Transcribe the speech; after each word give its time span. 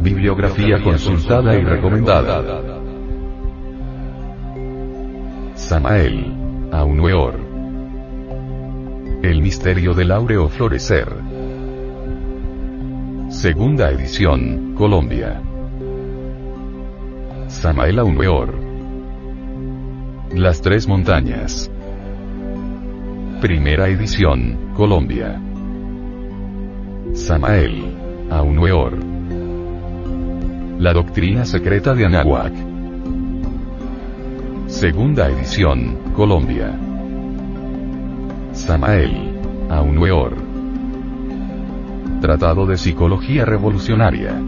Bibliografía 0.00 0.80
consultada 0.82 1.56
y 1.56 1.64
recomendada. 1.64 2.62
Samael. 5.54 6.34
Aunueor. 6.70 7.34
El 9.22 9.42
misterio 9.42 9.94
del 9.94 10.12
áureo 10.12 10.48
florecer. 10.48 11.08
Segunda 13.28 13.90
edición, 13.90 14.74
Colombia. 14.76 15.42
Samael 17.48 17.98
Aunueor. 17.98 18.54
Las 20.34 20.60
tres 20.60 20.86
montañas. 20.86 21.70
Primera 23.40 23.88
edición, 23.88 24.72
Colombia. 24.74 25.40
Samael. 27.14 27.96
Aunueor. 28.30 29.07
La 30.78 30.92
doctrina 30.92 31.44
secreta 31.44 31.92
de 31.92 32.06
Anahuac. 32.06 32.52
Segunda 34.68 35.28
edición, 35.28 36.12
Colombia. 36.14 36.72
Samael. 38.52 39.40
Aunueor. 39.68 40.36
Tratado 42.20 42.64
de 42.64 42.76
Psicología 42.76 43.44
Revolucionaria. 43.44 44.40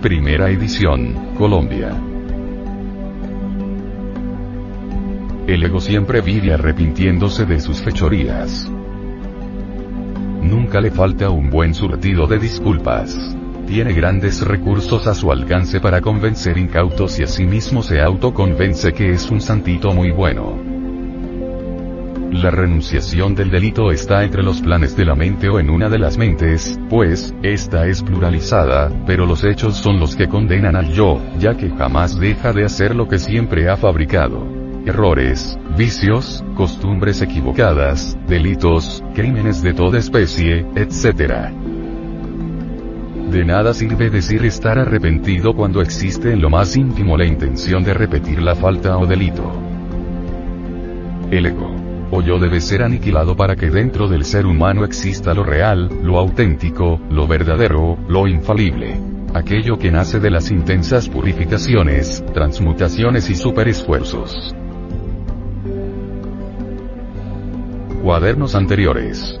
Primera 0.00 0.48
edición, 0.48 1.34
Colombia. 1.36 1.90
El 5.46 5.62
ego 5.62 5.78
siempre 5.78 6.22
vive 6.22 6.54
arrepintiéndose 6.54 7.44
de 7.44 7.60
sus 7.60 7.82
fechorías. 7.82 8.66
Nunca 10.40 10.80
le 10.80 10.90
falta 10.90 11.28
un 11.28 11.50
buen 11.50 11.74
surtido 11.74 12.26
de 12.26 12.38
disculpas. 12.38 13.36
Tiene 13.66 13.92
grandes 13.94 14.42
recursos 14.42 15.06
a 15.06 15.14
su 15.14 15.32
alcance 15.32 15.80
para 15.80 16.00
convencer 16.00 16.58
incautos 16.58 17.18
y 17.18 17.22
asimismo 17.22 17.82
se 17.82 18.00
autoconvence 18.00 18.92
que 18.92 19.10
es 19.12 19.30
un 19.30 19.40
santito 19.40 19.92
muy 19.92 20.10
bueno. 20.10 20.58
La 22.30 22.50
renunciación 22.50 23.34
del 23.34 23.50
delito 23.50 23.90
está 23.90 24.24
entre 24.24 24.42
los 24.42 24.60
planes 24.60 24.96
de 24.96 25.04
la 25.04 25.14
mente 25.14 25.48
o 25.48 25.60
en 25.60 25.70
una 25.70 25.88
de 25.88 25.98
las 25.98 26.18
mentes, 26.18 26.78
pues, 26.90 27.34
esta 27.42 27.86
es 27.86 28.02
pluralizada, 28.02 28.90
pero 29.06 29.24
los 29.24 29.44
hechos 29.44 29.76
son 29.76 30.00
los 30.00 30.16
que 30.16 30.28
condenan 30.28 30.76
al 30.76 30.92
yo, 30.92 31.22
ya 31.38 31.56
que 31.56 31.70
jamás 31.70 32.18
deja 32.18 32.52
de 32.52 32.64
hacer 32.64 32.94
lo 32.94 33.08
que 33.08 33.18
siempre 33.18 33.70
ha 33.70 33.76
fabricado 33.76 34.64
errores, 34.86 35.58
vicios, 35.76 36.44
costumbres 36.56 37.22
equivocadas, 37.22 38.18
delitos, 38.28 39.02
crímenes 39.14 39.62
de 39.62 39.72
toda 39.72 39.98
especie, 39.98 40.66
etc. 40.76 41.73
De 43.30 43.44
nada 43.44 43.74
sirve 43.74 44.10
decir 44.10 44.44
estar 44.44 44.78
arrepentido 44.78 45.54
cuando 45.54 45.80
existe 45.80 46.32
en 46.32 46.40
lo 46.40 46.50
más 46.50 46.76
íntimo 46.76 47.16
la 47.16 47.24
intención 47.24 47.82
de 47.82 47.94
repetir 47.94 48.40
la 48.40 48.54
falta 48.54 48.96
o 48.98 49.06
delito. 49.06 49.52
El 51.30 51.46
ego 51.46 51.84
o 52.10 52.22
yo 52.22 52.38
debe 52.38 52.60
ser 52.60 52.82
aniquilado 52.82 53.36
para 53.36 53.56
que 53.56 53.70
dentro 53.70 54.06
del 54.06 54.24
ser 54.24 54.46
humano 54.46 54.84
exista 54.84 55.34
lo 55.34 55.42
real, 55.42 55.88
lo 56.02 56.18
auténtico, 56.18 57.00
lo 57.10 57.26
verdadero, 57.26 57.98
lo 58.08 58.28
infalible. 58.28 59.00
Aquello 59.34 59.78
que 59.78 59.90
nace 59.90 60.20
de 60.20 60.30
las 60.30 60.52
intensas 60.52 61.08
purificaciones, 61.08 62.24
transmutaciones 62.32 63.28
y 63.30 63.34
superesfuerzos. 63.34 64.54
Cuadernos 68.00 68.54
anteriores. 68.54 69.40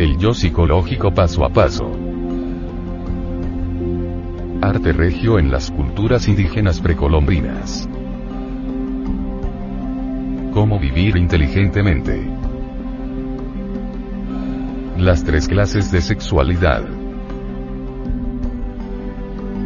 El 0.00 0.16
yo 0.16 0.32
psicológico 0.32 1.12
paso 1.12 1.44
a 1.44 1.50
paso. 1.50 1.92
Arte 4.62 4.94
regio 4.94 5.38
en 5.38 5.50
las 5.50 5.70
culturas 5.70 6.26
indígenas 6.26 6.80
precolombinas. 6.80 7.86
Cómo 10.54 10.78
vivir 10.78 11.18
inteligentemente. 11.18 12.26
Las 14.96 15.22
tres 15.22 15.46
clases 15.46 15.92
de 15.92 16.00
sexualidad. 16.00 16.82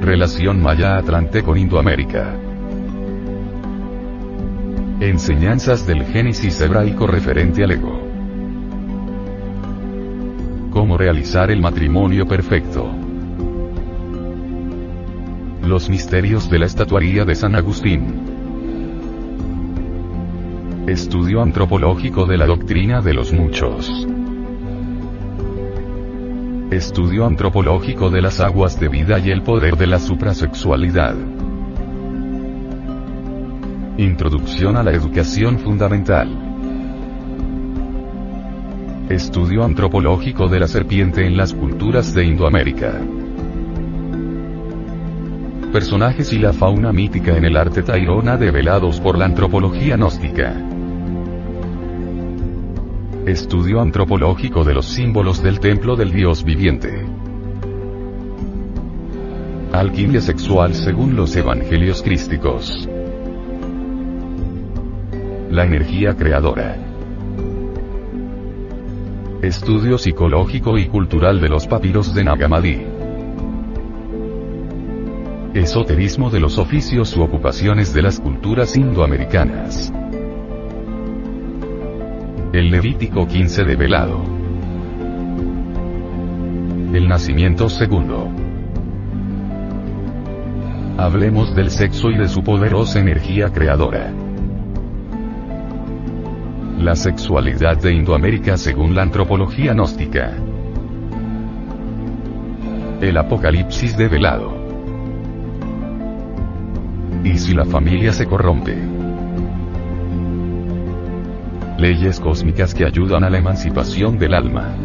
Relación 0.01 0.61
Maya-Atlante 0.61 1.45
con 1.45 1.59
Indoamérica. 1.59 2.35
Enseñanzas 4.99 5.87
del 5.87 6.03
Génesis 6.07 6.61
hebraico 6.61 7.07
referente 7.07 7.63
al 7.63 7.71
ego. 7.71 8.04
Realizar 10.97 11.51
el 11.51 11.61
matrimonio 11.61 12.25
perfecto. 12.25 12.89
Los 15.67 15.91
misterios 15.91 16.49
de 16.49 16.61
la 16.61 16.67
estatuaría 16.67 17.25
de 17.25 17.35
San 17.35 17.57
Agustín. 17.57 18.15
Estudio 20.87 21.43
antropológico 21.43 22.27
de 22.27 22.37
la 22.39 22.47
doctrina 22.47 23.01
de 23.01 23.13
los 23.13 23.33
muchos. 23.33 24.07
Estudio 26.71 27.27
antropológico 27.27 28.11
de 28.11 28.23
las 28.23 28.39
aguas 28.39 28.79
de 28.79 28.87
vida 28.87 29.19
y 29.19 29.33
el 29.33 29.43
poder 29.43 29.77
de 29.77 29.89
la 29.89 29.99
suprasexualidad. 29.99 31.17
Introducción 33.99 34.77
a 34.77 34.85
la 34.85 34.93
educación 34.93 35.59
fundamental. 35.59 36.44
Estudio 39.09 39.65
antropológico 39.65 40.49
de 40.49 40.61
la 40.61 40.67
serpiente 40.67 41.27
en 41.27 41.37
las 41.37 41.53
culturas 41.53 42.15
de 42.15 42.25
Indoamérica. 42.25 43.01
Personajes 45.73 46.33
y 46.33 46.39
la 46.39 46.53
fauna 46.53 46.93
mítica 46.93 47.37
en 47.37 47.45
el 47.45 47.57
arte 47.57 47.83
tairona 47.83 48.37
develados 48.37 49.01
por 49.01 49.19
la 49.19 49.27
antropología 49.27 49.97
gnóstica. 49.97 50.55
Estudio 53.27 53.81
antropológico 53.81 54.65
de 54.65 54.75
los 54.75 54.87
símbolos 54.87 55.43
del 55.43 55.61
templo 55.61 55.97
del 55.97 56.13
dios 56.13 56.43
viviente. 56.43 57.07
Alquimia 59.73 60.21
sexual 60.21 60.75
según 60.75 61.15
los 61.15 61.37
evangelios 61.37 62.03
crísticos 62.03 62.89
la 65.55 65.65
energía 65.65 66.17
creadora. 66.17 66.84
Estudio 69.45 69.99
psicológico 69.99 70.79
y 70.79 70.87
cultural 70.87 71.39
de 71.39 71.51
los 71.51 71.67
papiros 71.67 72.15
de 72.15 72.25
Nagamadi. 72.25 72.81
Esoterismo 75.53 76.31
de 76.31 76.41
los 76.41 76.57
oficios 76.57 77.15
u 77.15 77.23
ocupaciones 77.23 77.93
de 77.93 78.01
las 78.01 78.21
culturas 78.21 78.75
indoamericanas. 78.75 79.93
El 82.55 82.71
Levítico 82.71 83.27
15 83.27 83.65
de 83.65 83.77
Velado. 83.77 84.25
El 86.95 87.07
nacimiento 87.07 87.69
segundo. 87.69 88.31
Hablemos 90.97 91.55
del 91.55 91.71
sexo 91.71 92.11
y 92.11 92.17
de 92.17 92.29
su 92.29 92.43
poderosa 92.43 92.99
energía 92.99 93.51
creadora. 93.51 94.11
La 96.85 96.95
sexualidad 96.95 97.79
de 97.79 97.95
Indoamérica 97.95 98.59
según 98.59 98.95
la 98.95 99.01
antropología 99.01 99.73
gnóstica. 99.73 100.35
El 103.01 103.17
apocalipsis 103.17 103.97
develado. 103.97 104.55
¿Y 107.25 107.39
si 107.39 107.55
la 107.55 107.65
familia 107.65 108.13
se 108.13 108.27
corrompe? 108.27 108.77
Leyes 111.79 112.21
cósmicas 112.21 112.75
que 112.75 112.85
ayudan 112.85 113.25
a 113.25 113.31
la 113.31 113.39
emancipación 113.39 114.19
del 114.19 114.35
alma. 114.35 114.77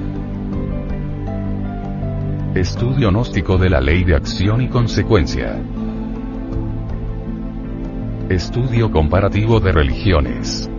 Estudio 2.56 3.10
gnóstico 3.10 3.58
de 3.58 3.70
la 3.72 3.82
ley 3.82 4.06
de 4.06 4.16
acción 4.16 4.62
y 4.62 4.70
consecuencia. 4.70 5.62
Estudio 8.30 8.90
comparativo 8.90 9.60
de 9.60 9.74
religiones 9.74 10.72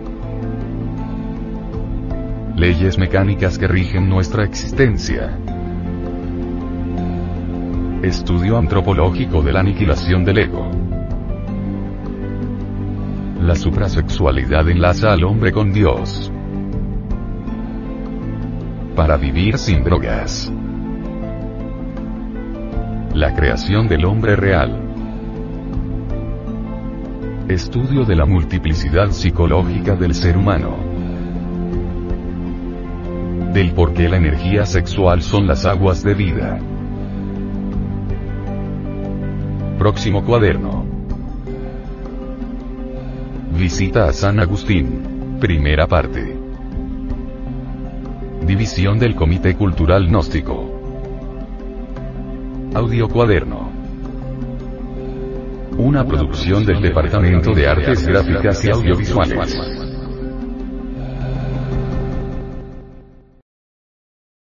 leyes 2.61 2.99
mecánicas 2.99 3.57
que 3.57 3.67
rigen 3.67 4.07
nuestra 4.11 4.45
existencia. 4.45 5.35
Estudio 8.03 8.59
antropológico 8.59 9.41
de 9.41 9.51
la 9.51 9.61
aniquilación 9.61 10.27
del 10.27 10.41
ego. 10.41 10.71
La 13.41 13.55
suprasexualidad 13.55 14.69
enlaza 14.69 15.11
al 15.11 15.25
hombre 15.25 15.53
con 15.53 15.73
Dios. 15.73 16.31
Para 18.95 19.17
vivir 19.17 19.56
sin 19.56 19.83
drogas. 19.83 20.53
La 23.15 23.35
creación 23.35 23.89
del 23.89 24.05
hombre 24.05 24.37
real. 24.37 24.79
Estudio 27.49 28.05
de 28.05 28.17
la 28.17 28.27
multiplicidad 28.27 29.13
psicológica 29.13 29.97
del 29.97 30.15
ser 30.15 30.37
humano. 30.37 30.90
Del 33.52 33.73
por 33.73 33.94
qué 33.94 34.08
la 34.08 34.17
energía 34.17 34.64
sexual 34.64 35.23
son 35.23 35.49
las 35.49 35.67
aguas 35.67 36.05
de 36.05 36.14
vida. 36.14 36.61
Próximo 39.76 40.25
cuaderno. 40.25 40.87
Visita 43.58 44.05
a 44.05 44.12
San 44.12 44.38
Agustín. 44.38 45.38
Primera 45.41 45.88
parte. 45.88 46.38
División 48.47 49.00
del 49.00 49.17
Comité 49.17 49.56
Cultural 49.56 50.06
Gnóstico. 50.06 50.70
Audio 52.73 53.08
cuaderno. 53.08 53.69
Una 55.76 56.05
producción 56.06 56.64
del 56.64 56.81
Departamento 56.81 57.53
de 57.53 57.67
Artes 57.67 58.06
Gráficas 58.06 58.64
y 58.64 58.70
Audiovisuales. 58.70 59.80